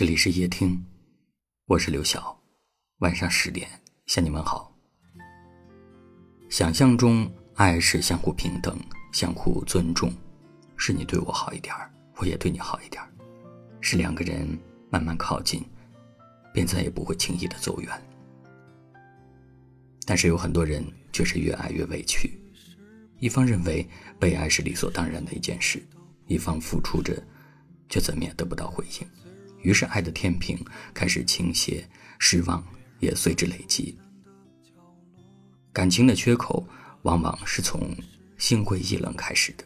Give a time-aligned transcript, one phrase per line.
[0.00, 0.82] 这里是夜听，
[1.66, 2.34] 我是刘晓。
[3.00, 3.68] 晚上十点
[4.06, 4.74] 向你们好。
[6.48, 8.80] 想象中，爱是相互平等、
[9.12, 10.10] 相互尊重，
[10.74, 13.12] 是你对我好一点儿，我也对你好一点儿，
[13.82, 14.58] 是两个人
[14.88, 15.62] 慢慢靠近，
[16.50, 18.02] 便再也不会轻易的走远。
[20.06, 20.82] 但是有很多人
[21.12, 22.40] 却是越爱越委屈，
[23.18, 23.86] 一方认为
[24.18, 25.86] 被爱是理所当然的一件事，
[26.26, 27.22] 一方付出着，
[27.90, 29.06] 却怎么也得不到回应。
[29.62, 30.58] 于是，爱的天平
[30.94, 31.86] 开始倾斜，
[32.18, 32.64] 失望
[32.98, 33.98] 也随之累积。
[35.72, 36.66] 感情的缺口
[37.02, 37.94] 往往是从
[38.38, 39.64] 心灰意冷开始的。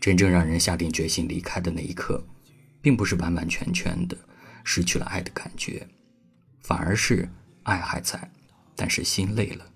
[0.00, 2.24] 真正让人下定决心离开的那一刻，
[2.80, 4.16] 并不是完完全全的
[4.64, 5.86] 失去了爱的感觉，
[6.62, 7.28] 反而是
[7.64, 8.30] 爱还在，
[8.74, 9.66] 但是心累了。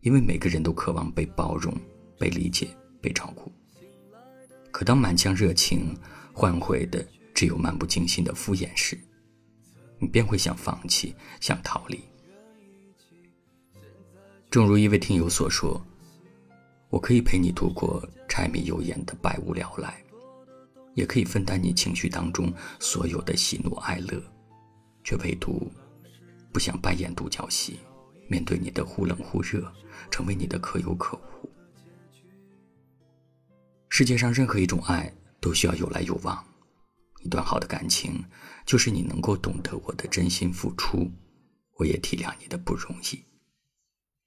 [0.00, 1.74] 因为每个人都渴望被包容、
[2.18, 2.68] 被理解、
[3.00, 3.52] 被照顾。
[4.70, 5.96] 可当满腔热情
[6.32, 7.04] 换回的……
[7.36, 8.98] 只有漫不经心的敷衍时，
[9.98, 12.02] 你便会想放弃，想逃离。
[14.50, 15.78] 正如一位听友所说
[16.88, 20.02] ：“我可以陪你度过柴米油盐的百无聊赖，
[20.94, 24.18] 也可以分担你情绪当中所有的喜怒哀乐，
[25.04, 25.70] 却唯独
[26.50, 27.78] 不想扮演独角戏，
[28.28, 29.70] 面对你的忽冷忽热，
[30.10, 31.50] 成为你的可有可无。”
[33.90, 36.42] 世界上任何一种爱都需要有来有往。
[37.26, 38.24] 一段好的感情，
[38.64, 41.10] 就是你能够懂得我的真心付出，
[41.78, 43.24] 我也体谅你的不容易，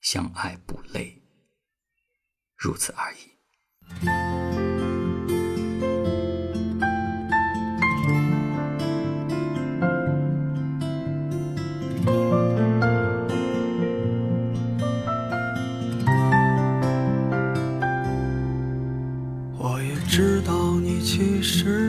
[0.02, 1.22] 相爱不累，
[2.58, 3.20] 如此而已。
[19.58, 21.89] 我也知道你其实。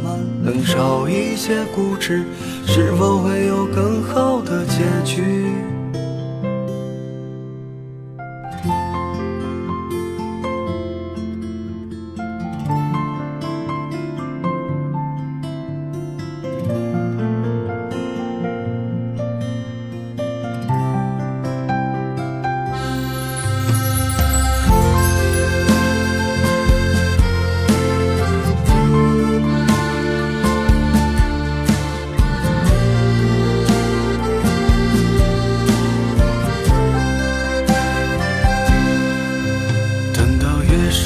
[0.53, 2.25] 能少一些固执。
[2.67, 4.00] 是否会有更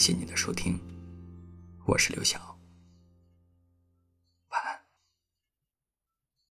[0.00, 0.80] 感谢你的收听，
[1.84, 2.49] 我是刘晓。